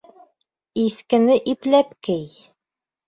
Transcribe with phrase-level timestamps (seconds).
[0.85, 2.25] Иҫкене ипләп кей.